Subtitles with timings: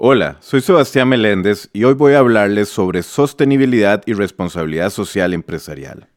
[0.00, 6.08] Hola, soy Sebastián Meléndez y hoy voy a hablarles sobre sostenibilidad y responsabilidad social empresarial.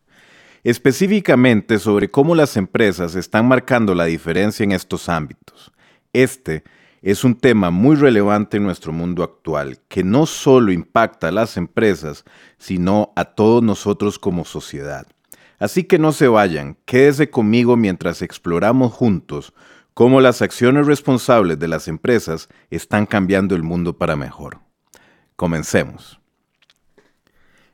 [0.63, 5.71] Específicamente sobre cómo las empresas están marcando la diferencia en estos ámbitos.
[6.13, 6.63] Este
[7.01, 11.57] es un tema muy relevante en nuestro mundo actual, que no solo impacta a las
[11.57, 12.23] empresas,
[12.59, 15.07] sino a todos nosotros como sociedad.
[15.57, 19.55] Así que no se vayan, quédese conmigo mientras exploramos juntos
[19.93, 24.59] cómo las acciones responsables de las empresas están cambiando el mundo para mejor.
[25.35, 26.19] Comencemos.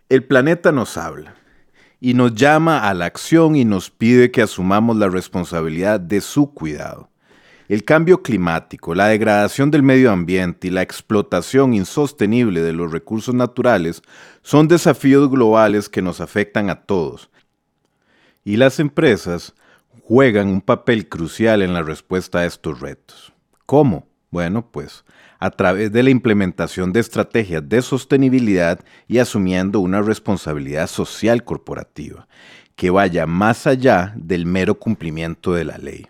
[0.10, 1.36] El planeta nos habla
[2.00, 6.54] y nos llama a la acción y nos pide que asumamos la responsabilidad de su
[6.54, 7.10] cuidado.
[7.68, 13.36] El cambio climático, la degradación del medio ambiente y la explotación insostenible de los recursos
[13.36, 14.02] naturales
[14.42, 17.30] son desafíos globales que nos afectan a todos.
[18.46, 19.54] Y las empresas
[20.08, 23.34] juegan un papel crucial en la respuesta a estos retos.
[23.66, 24.08] ¿Cómo?
[24.32, 25.04] Bueno, pues
[25.38, 32.26] a través de la implementación de estrategias de sostenibilidad y asumiendo una responsabilidad social corporativa
[32.78, 36.08] que vaya más allá del mero cumplimiento de la ley.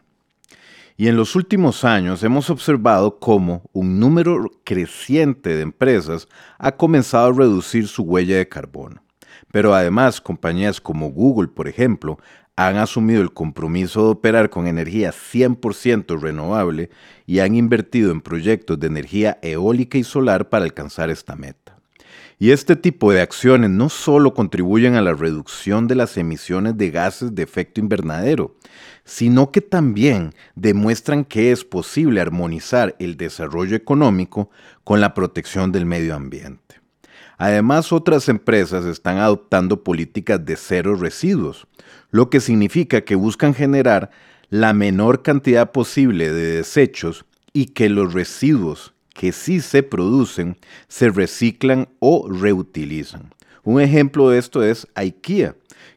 [0.95, 6.27] Y en los últimos años hemos observado cómo un número creciente de empresas
[6.59, 9.01] ha comenzado a reducir su huella de carbono.
[9.51, 12.19] Pero además, compañías como Google, por ejemplo,
[12.57, 16.89] han asumido el compromiso de operar con energía 100% renovable
[17.27, 21.77] y han invertido en proyectos de energía eólica y solar para alcanzar esta meta.
[22.39, 26.89] Y este tipo de acciones no solo contribuyen a la reducción de las emisiones de
[26.89, 28.55] gases de efecto invernadero,
[29.03, 34.49] sino que también demuestran que es posible armonizar el desarrollo económico
[34.83, 36.67] con la protección del medio ambiente.
[37.37, 41.67] Además, otras empresas están adoptando políticas de cero residuos,
[42.09, 44.09] lo que significa que buscan generar
[44.49, 50.57] la menor cantidad posible de desechos y que los residuos que sí se producen
[50.87, 53.33] se reciclan o reutilizan.
[53.67, 55.53] Un ejemplo de esto es IKEA,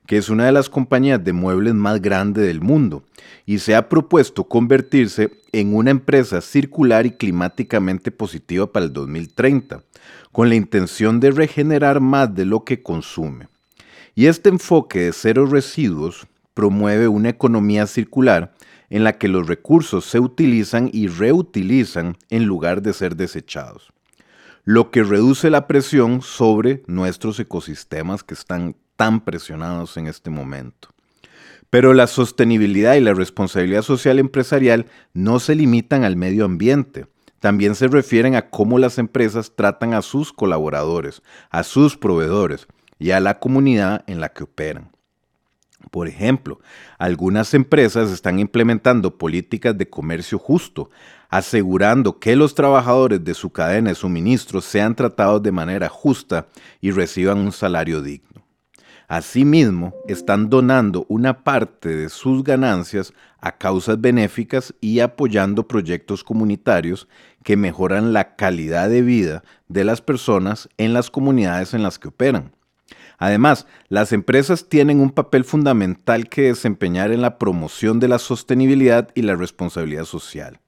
[0.09, 3.05] que es una de las compañías de muebles más grandes del mundo
[3.47, 9.85] y se ha propuesto convertirse en una empresa circular y climáticamente positiva para el 2030,
[10.33, 13.47] con la intención de regenerar más de lo que consume.
[14.17, 18.53] Y este enfoque de cero residuos promueve una economía circular
[18.89, 23.93] en la que los recursos se utilizan y reutilizan en lugar de ser desechados,
[24.71, 30.91] lo que reduce la presión sobre nuestros ecosistemas que están tan presionados en este momento.
[31.71, 37.09] Pero la sostenibilidad y la responsabilidad social empresarial no se limitan al medio ambiente.
[37.41, 41.21] También se refieren a cómo las empresas tratan a sus colaboradores,
[41.51, 44.93] a sus proveedores y a la comunidad en la que operan.
[45.91, 46.61] Por ejemplo,
[46.99, 50.91] algunas empresas están implementando políticas de comercio justo,
[51.29, 56.47] asegurando que los trabajadores de su cadena de suministro sean tratados de manera justa
[56.81, 58.29] y reciban un salario digno.
[59.09, 67.09] Asimismo, están donando una parte de sus ganancias a causas benéficas y apoyando proyectos comunitarios
[67.43, 72.07] que mejoran la calidad de vida de las personas en las comunidades en las que
[72.07, 72.53] operan.
[73.21, 79.11] Además, las empresas tienen un papel fundamental que desempeñar en la promoción de la sostenibilidad
[79.15, 80.59] y la responsabilidad social.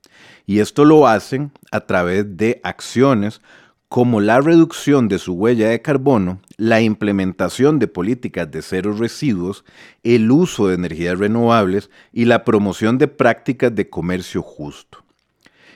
[0.45, 3.41] Y esto lo hacen a través de acciones
[3.89, 9.65] como la reducción de su huella de carbono, la implementación de políticas de cero residuos,
[10.03, 15.03] el uso de energías renovables y la promoción de prácticas de comercio justo.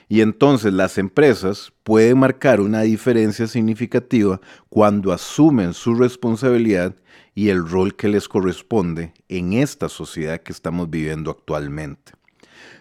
[0.09, 6.95] Y entonces las empresas pueden marcar una diferencia significativa cuando asumen su responsabilidad
[7.35, 12.13] y el rol que les corresponde en esta sociedad que estamos viviendo actualmente.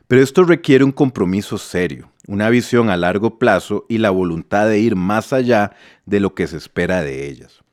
[0.08, 4.78] Pero esto requiere un compromiso serio, una visión a largo plazo y la voluntad de
[4.78, 5.72] ir más allá
[6.04, 7.64] de lo que se espera de ellas.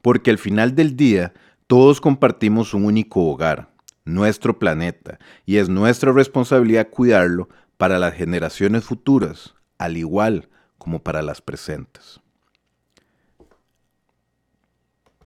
[0.00, 1.34] Porque al final del día,
[1.66, 3.68] todos compartimos un único hogar,
[4.04, 7.50] nuestro planeta, y es nuestra responsabilidad cuidarlo
[7.82, 10.48] para las generaciones futuras, al igual
[10.78, 12.20] como para las presentes.